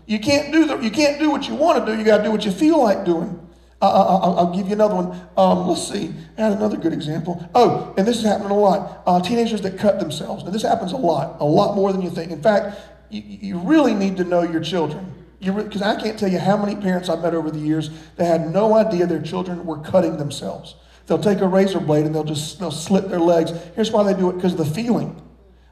[0.05, 2.23] You can't do, the, you can't do what you want to do, you got to
[2.23, 3.39] do what you feel like doing.
[3.81, 5.27] I'll, I'll, give you another one.
[5.35, 6.13] Um, let's see.
[6.37, 7.49] I had another good example.
[7.53, 9.03] Oh, and this is happening a lot.
[9.05, 10.45] Uh, teenagers that cut themselves.
[10.45, 12.31] Now, this happens a lot, a lot more than you think.
[12.31, 12.77] In fact,
[13.13, 15.13] you, you really need to know your children.
[15.39, 18.51] Because I can't tell you how many parents I've met over the years that had
[18.53, 20.75] no idea their children were cutting themselves.
[21.05, 23.51] They'll take a razor blade and they'll just they'll slit their legs.
[23.75, 25.21] Here's why they do it because of the feeling.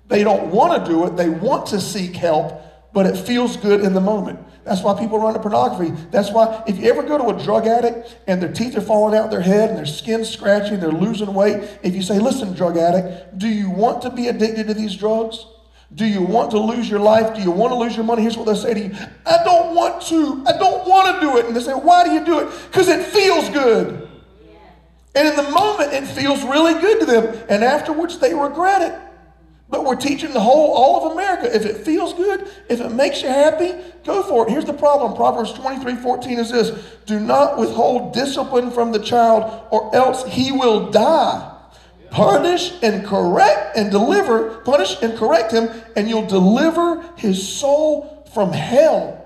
[0.08, 1.16] They don't want to do it.
[1.16, 4.40] They want to seek help, but it feels good in the moment.
[4.66, 5.92] That's why people run to pornography.
[6.12, 9.18] That's why if you ever go to a drug addict and their teeth are falling
[9.18, 12.78] out their head and their skin's scratchy, they're losing weight, if you say, listen, drug
[12.78, 15.46] addict, do you want to be addicted to these drugs?
[15.94, 17.36] Do you want to lose your life?
[17.36, 18.22] Do you want to lose your money?
[18.22, 20.44] Here's what they say to you I don't want to.
[20.48, 21.46] I don't want to do it.
[21.46, 22.52] And they say, Why do you do it?
[22.72, 24.08] Because it feels good.
[25.14, 27.46] And in the moment, it feels really good to them.
[27.50, 29.00] And afterwards, they regret it.
[29.70, 31.54] But we're teaching the whole, all of America.
[31.54, 33.74] If it feels good, if it makes you happy,
[34.06, 34.52] go for it.
[34.52, 36.72] Here's the problem Proverbs 23 14 is this
[37.06, 41.51] Do not withhold discipline from the child, or else he will die
[42.12, 48.54] punish and correct and deliver, punish and correct him, and you'll deliver his soul from
[48.54, 49.18] hell.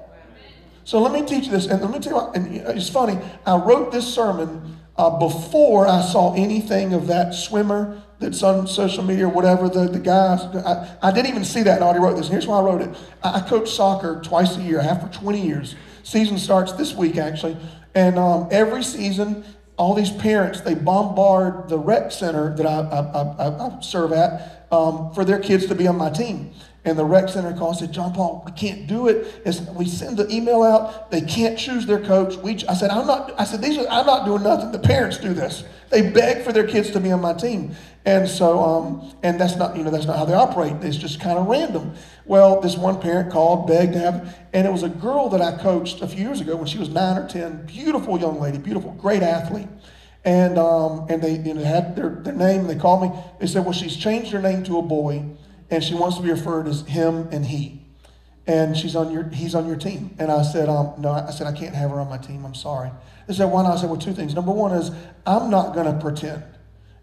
[0.85, 3.17] So let me teach you this, and let me tell you, and it's funny.
[3.45, 9.03] I wrote this sermon uh, before I saw anything of that swimmer that's on social
[9.03, 9.67] media or whatever.
[9.67, 12.27] The, the guys, I, I didn't even see that, and I already wrote this.
[12.27, 12.95] And here's why I wrote it.
[13.23, 14.79] I, I coach soccer twice a year.
[14.79, 15.75] I have for 20 years.
[16.03, 17.57] Season starts this week, actually.
[17.95, 19.43] And um, every season,
[19.77, 24.67] all these parents, they bombard the rec center that I, I, I, I serve at
[24.71, 26.53] um, for their kids to be on my team.
[26.85, 29.41] And the rec center calls said, John Paul, we can't do it.
[29.43, 31.09] It's, we send the email out.
[31.09, 32.35] They can't choose their coach.
[32.37, 34.71] We, I said, I'm not, I said, these are, I'm not doing nothing.
[34.71, 35.63] The parents do this.
[35.89, 37.75] They beg for their kids to be on my team.
[38.05, 40.73] And so, um, and that's not, you know, that's not how they operate.
[40.81, 41.95] It's just kind of random.
[42.25, 45.57] Well, this one parent called, begged to have, and it was a girl that I
[45.57, 48.91] coached a few years ago when she was nine or 10, beautiful young lady, beautiful,
[48.91, 49.67] great athlete.
[50.23, 53.19] And, um, and they you know, had their, their name, and they called me.
[53.39, 55.23] They said, well, she's changed her name to a boy,
[55.69, 57.81] and she wants to be referred as him and he.
[58.47, 60.15] And she's on your, he's on your team.
[60.19, 62.45] And I said, um, no, I said, I can't have her on my team.
[62.45, 62.91] I'm sorry.
[63.27, 63.77] They said, why not?
[63.77, 64.35] I said, well, two things.
[64.35, 64.91] Number one is,
[65.25, 66.43] I'm not going to pretend.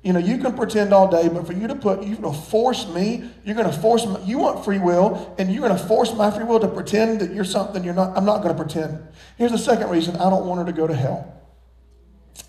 [0.05, 2.41] You know, you can pretend all day, but for you to put, you're going to
[2.41, 5.87] force me, you're going to force, me, you want free will, and you're going to
[5.87, 8.17] force my free will to pretend that you're something you're not.
[8.17, 9.01] I'm not going to pretend.
[9.37, 11.42] Here's the second reason I don't want her to go to hell.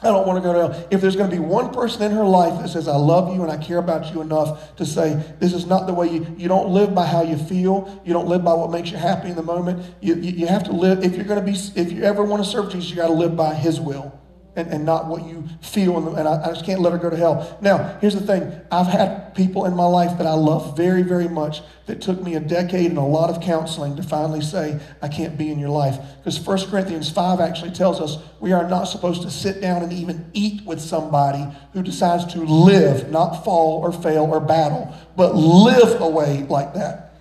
[0.01, 0.87] I don't want to go to hell.
[0.91, 3.41] If there's going to be one person in her life that says, I love you
[3.41, 6.47] and I care about you enough to say, this is not the way you, you
[6.47, 8.01] don't live by how you feel.
[8.05, 9.95] You don't live by what makes you happy in the moment.
[10.01, 12.43] You, you, you have to live, if you're going to be, if you ever want
[12.43, 14.19] to serve Jesus, you got to live by his will
[14.55, 15.99] and, and not what you feel.
[15.99, 17.57] The, and I, I, just can't let her go to hell.
[17.61, 21.27] Now, here's the thing I've had people in my life that I love very, very
[21.27, 25.07] much that took me a decade and a lot of counseling to finally say, I
[25.07, 25.97] can't be in your life.
[26.17, 29.91] Because 1 Corinthians 5 actually tells us we are not supposed to sit down and
[29.91, 35.35] even eat with somebody who decides to live, not fall or fail or battle, but
[35.35, 37.15] live away like that.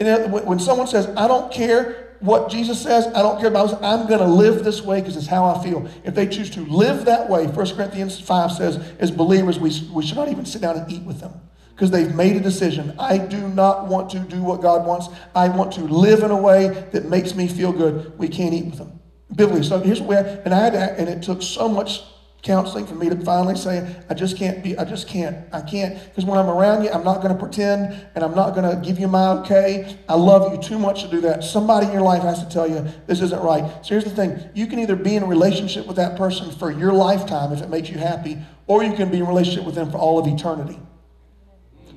[0.00, 3.82] And uh, when someone says, I don't care what Jesus says, I don't care about.
[3.82, 5.88] I'm going to live this way because it's how I feel.
[6.04, 10.06] If they choose to live that way, 1 Corinthians 5 says, as believers, we, we
[10.06, 11.32] should not even sit down and eat with them
[11.74, 12.94] because they've made a decision.
[12.98, 15.08] I do not want to do what God wants.
[15.34, 18.16] I want to live in a way that makes me feel good.
[18.18, 19.00] We can't eat with them.
[19.34, 19.64] Biblically.
[19.64, 22.02] So here's where, and I had to, and it took so much
[22.42, 25.98] counseling for me to finally say, I just can't be, I just can't, I can't,
[26.04, 28.84] because when I'm around you, I'm not going to pretend and I'm not going to
[28.84, 29.96] give you my okay.
[30.08, 31.44] I love you too much to do that.
[31.44, 33.64] Somebody in your life has to tell you this isn't right.
[33.84, 36.70] So here's the thing you can either be in a relationship with that person for
[36.70, 39.76] your lifetime if it makes you happy, or you can be in a relationship with
[39.76, 40.78] them for all of eternity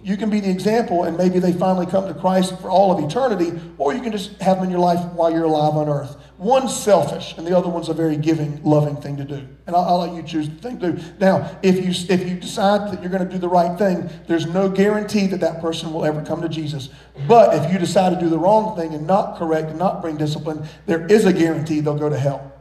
[0.06, 3.04] you can be the example and maybe they finally come to Christ for all of
[3.04, 6.16] eternity, or you can just have them in your life while you're alive on earth.
[6.38, 9.48] One's selfish and the other one's a very giving, loving thing to do.
[9.68, 11.04] And I'll, I'll let you choose the thing to do.
[11.18, 14.46] Now, if you, if you decide that you're going to do the right thing, there's
[14.46, 16.90] no guarantee that that person will ever come to Jesus.
[17.26, 20.18] But if you decide to do the wrong thing and not correct and not bring
[20.18, 22.52] discipline, there is a guarantee they'll go to hell.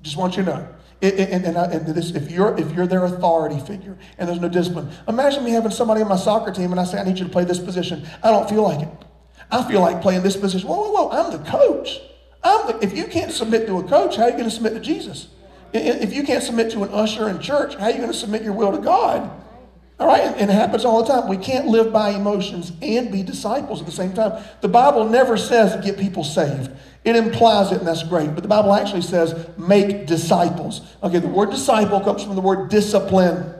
[0.00, 0.68] Just want you to know.
[1.00, 4.48] It, and, and, and this, if you're if you're their authority figure and there's no
[4.48, 7.24] discipline, imagine me having somebody on my soccer team and I say I need you
[7.24, 8.04] to play this position.
[8.20, 8.88] I don't feel like it.
[9.50, 10.68] I feel like playing this position.
[10.68, 11.10] Whoa, whoa, whoa!
[11.10, 12.00] I'm the coach.
[12.44, 14.50] Oh, I'm the, if you can't submit to a coach, how are you going to
[14.50, 15.28] submit to Jesus?
[15.72, 18.42] If you can't submit to an usher in church, how are you going to submit
[18.42, 19.30] your will to God?
[20.00, 21.28] All right, and it happens all the time.
[21.28, 24.44] We can't live by emotions and be disciples at the same time.
[24.60, 26.70] The Bible never says get people saved.
[27.04, 28.32] It implies it, and that's great.
[28.32, 30.82] But the Bible actually says make disciples.
[31.02, 33.54] Okay, the word disciple comes from the word discipline.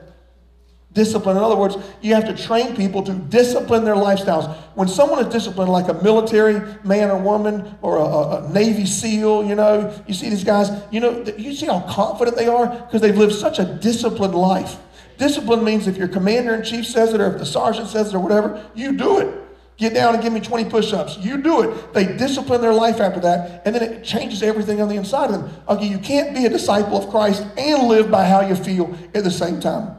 [0.95, 1.37] Discipline.
[1.37, 4.57] In other words, you have to train people to discipline their lifestyles.
[4.75, 9.45] When someone is disciplined, like a military man or woman or a, a, Navy SEAL,
[9.45, 13.03] you know, you see these guys, you know, you see how confident they are because
[13.03, 14.79] they've lived such a disciplined life.
[15.19, 18.15] Discipline means if your commander in chief says it or if the sergeant says it
[18.15, 19.35] or whatever, you do it.
[19.77, 21.19] Get down and give me 20 push ups.
[21.19, 21.93] You do it.
[21.93, 25.33] They discipline their life after that, and then it changes everything on the inside of
[25.33, 25.51] them.
[25.69, 29.23] Okay, you can't be a disciple of Christ and live by how you feel at
[29.23, 29.95] the same time.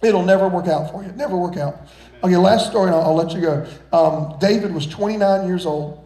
[0.00, 1.10] It'll never work out for you.
[1.12, 1.88] Never work out.
[2.22, 3.66] Okay, last story, and I'll, I'll let you go.
[3.92, 6.04] Um, David was 29 years old.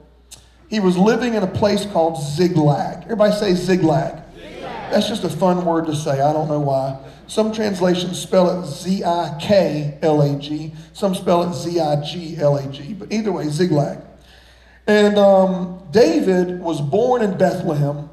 [0.68, 3.04] He was living in a place called Ziglag.
[3.04, 4.22] Everybody say Ziglag.
[4.34, 4.90] Ziglag.
[4.90, 6.20] That's just a fun word to say.
[6.20, 6.98] I don't know why.
[7.26, 12.02] Some translations spell it Z I K L A G, some spell it Z I
[12.02, 14.04] G L A G, but either way, Ziglag.
[14.86, 18.10] And um, David was born in Bethlehem,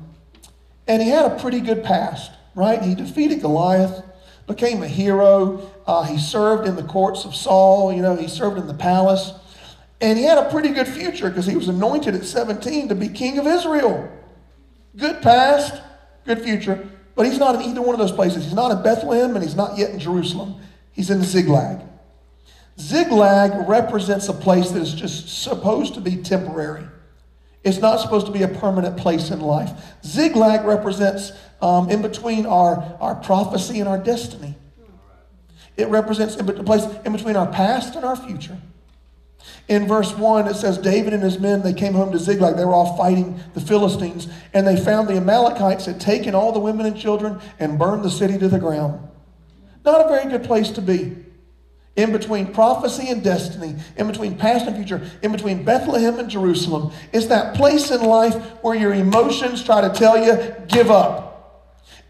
[0.88, 2.82] and he had a pretty good past, right?
[2.82, 4.04] He defeated Goliath,
[4.50, 5.72] became a hero.
[5.88, 9.32] Uh, he served in the courts of Saul, you know, he served in the palace.
[10.02, 13.08] And he had a pretty good future because he was anointed at 17 to be
[13.10, 14.12] king of Israel.
[14.98, 15.82] Good past,
[16.26, 16.88] good future.
[17.16, 18.46] But he's not in either one of those places.
[18.46, 20.56] He's not in Bethlehem and he's not yet in Jerusalem.
[20.94, 21.86] He's in Ziglag.
[22.78, 26.86] Ziglag represents a place that is just supposed to be temporary.
[27.64, 29.72] It's not supposed to be a permanent place in life.
[30.02, 34.56] Ziglag represents um, in between our, our prophecy and our destiny.
[35.78, 38.58] It represents a place in between our past and our future.
[39.70, 42.58] In verse 1, it says, David and his men, they came home to Ziklag.
[42.58, 46.60] They were all fighting the Philistines, and they found the Amalekites had taken all the
[46.60, 49.08] women and children and burned the city to the ground.
[49.86, 51.16] Not a very good place to be.
[51.96, 56.92] In between prophecy and destiny, in between past and future, in between Bethlehem and Jerusalem,
[57.14, 61.29] it's that place in life where your emotions try to tell you, give up.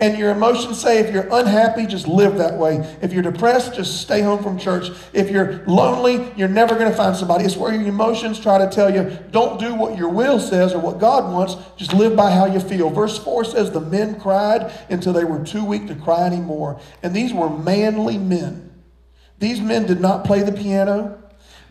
[0.02, 2.78] And your emotions say if you're unhappy, just live that way.
[3.02, 4.90] If you're depressed, just stay home from church.
[5.12, 7.44] If you're lonely, you're never going to find somebody.
[7.44, 10.80] It's where your emotions try to tell you, don't do what your will says or
[10.80, 12.90] what God wants, just live by how you feel.
[12.90, 16.80] Verse 4 says, The men cried until they were too weak to cry anymore.
[17.04, 18.72] And these were manly men.
[19.40, 21.22] These men did not play the piano,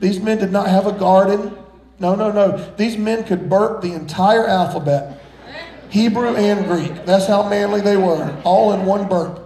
[0.00, 1.56] these men did not have a garden.
[1.98, 2.56] No, no, no.
[2.76, 5.20] These men could burp the entire alphabet.
[5.90, 7.04] Hebrew and Greek.
[7.04, 9.44] That's how manly they were, all in one burp.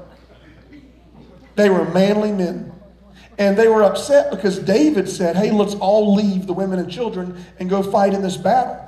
[1.54, 2.72] They were manly men.
[3.38, 7.44] And they were upset because David said, Hey, let's all leave the women and children
[7.58, 8.78] and go fight in this battle.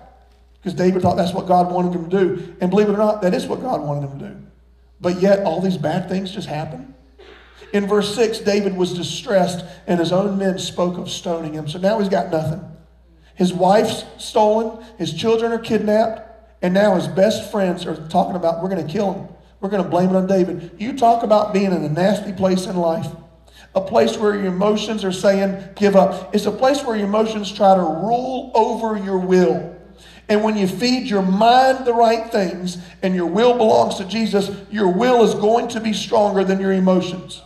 [0.54, 2.56] Because David thought that's what God wanted him to do.
[2.60, 4.36] And believe it or not, that is what God wanted him to do.
[5.00, 6.94] But yet, all these bad things just happened.
[7.74, 11.68] In verse 6, David was distressed, and his own men spoke of stoning him.
[11.68, 12.64] So now he's got nothing.
[13.34, 16.22] His wife's stolen, his children are kidnapped,
[16.64, 19.28] and now his best friends are talking about, we're going to kill him.
[19.60, 20.70] We're going to blame it on David.
[20.78, 23.06] You talk about being in a nasty place in life,
[23.74, 26.34] a place where your emotions are saying, give up.
[26.34, 29.78] It's a place where your emotions try to rule over your will.
[30.30, 34.50] And when you feed your mind the right things and your will belongs to Jesus,
[34.70, 37.42] your will is going to be stronger than your emotions.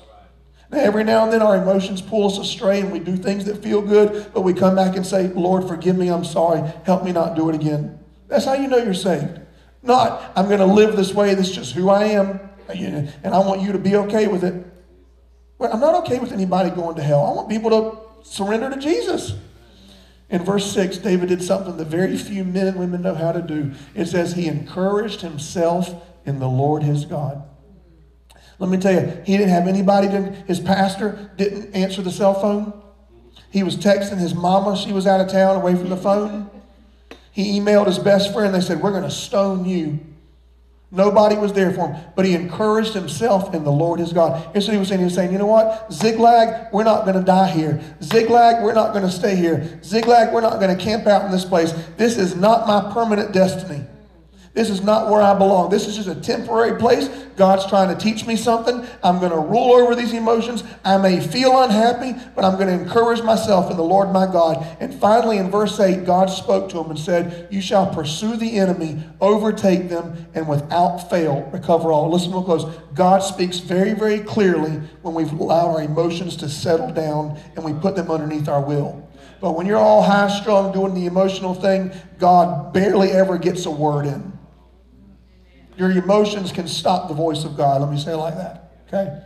[0.71, 3.64] Now, every now and then our emotions pull us astray and we do things that
[3.64, 7.11] feel good, but we come back and say, Lord, forgive me, I'm sorry, help me
[7.11, 7.97] not do it again.
[8.29, 9.41] That's how you know you're saved.
[9.83, 13.39] Not, I'm going to live this way, this is just who I am, and I
[13.39, 14.66] want you to be okay with it.
[15.59, 17.24] Well, I'm not okay with anybody going to hell.
[17.24, 19.35] I want people to surrender to Jesus.
[20.31, 23.41] In verse 6, David did something that very few men and women know how to
[23.41, 23.72] do.
[23.95, 25.95] It says he encouraged himself
[26.26, 27.43] in the Lord his God.
[28.59, 32.35] Let me tell you, he didn't have anybody, to, his pastor didn't answer the cell
[32.35, 32.83] phone.
[33.51, 36.51] He was texting his mama, she was out of town away from the phone.
[37.39, 38.53] He emailed his best friend.
[38.53, 40.01] They said, We're going to stone you.
[40.91, 44.51] Nobody was there for him, but he encouraged himself in the Lord his God.
[44.53, 44.99] Here's what he was saying.
[44.99, 45.93] He was saying, you know what?
[45.93, 47.80] Ziklag, we're not going to die here.
[48.03, 49.80] Ziklag, we're not going to stay here.
[49.84, 51.72] Ziklag, we're not going to camp out in this place.
[51.97, 53.84] This is not my permanent destiny.
[54.59, 55.71] This is not where I belong.
[55.71, 57.07] This is just a temporary place.
[57.37, 58.85] God's trying to teach me something.
[59.05, 60.65] I'm going to rule over these emotions.
[60.85, 64.67] I may feel unhappy, but I'm going to encourage myself in the Lord my God.
[64.81, 68.59] And finally, in verse 8, God spoke to him and said, You shall pursue the
[68.59, 72.11] enemy, overtake them, and without fail recover all.
[72.11, 72.65] Listen real close.
[72.95, 77.75] God speaks very, very clearly when we've allowed our emotions to settle down and we
[77.75, 79.09] put them underneath our will.
[79.41, 83.71] But when you're all high strung doing the emotional thing, God barely ever gets a
[83.71, 84.38] word in.
[85.79, 87.81] Your emotions can stop the voice of God.
[87.81, 88.72] Let me say it like that.
[88.89, 89.22] Okay?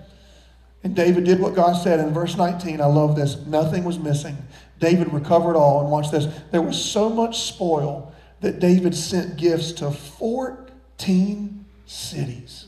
[0.85, 2.81] And David did what God said in verse 19.
[2.81, 3.37] I love this.
[3.47, 4.37] Nothing was missing.
[4.79, 5.81] David recovered all.
[5.81, 6.27] And watch this.
[6.51, 12.67] There was so much spoil that David sent gifts to 14 cities.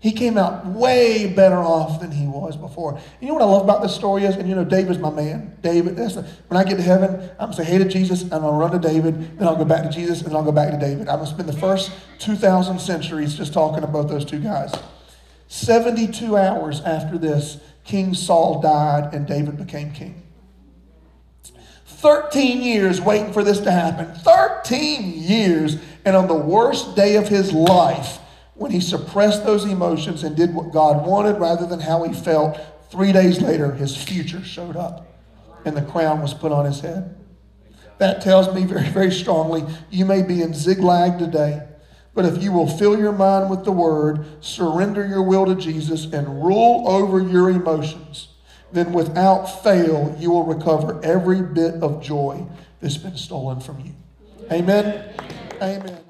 [0.00, 2.98] He came out way better off than he was before.
[3.20, 5.58] You know what I love about this story is, and you know, David's my man.
[5.60, 8.54] David, when I get to heaven, I'm going to say hey to Jesus, and I'll
[8.54, 10.78] run to David, then I'll go back to Jesus, and then I'll go back to
[10.78, 11.06] David.
[11.06, 14.72] I'm to spend the first 2,000 centuries just talking about those two guys.
[15.48, 20.22] 72 hours after this, King Saul died, and David became king.
[21.84, 24.14] 13 years waiting for this to happen.
[24.14, 25.76] 13 years,
[26.06, 28.19] and on the worst day of his life,
[28.60, 32.60] when he suppressed those emotions and did what God wanted rather than how he felt,
[32.90, 35.06] three days later, his future showed up
[35.64, 37.16] and the crown was put on his head.
[37.96, 41.66] That tells me very, very strongly you may be in Ziklag today,
[42.12, 46.04] but if you will fill your mind with the word, surrender your will to Jesus,
[46.12, 48.28] and rule over your emotions,
[48.72, 52.46] then without fail, you will recover every bit of joy
[52.82, 53.94] that's been stolen from you.
[54.52, 55.14] Amen.
[55.62, 56.09] Amen.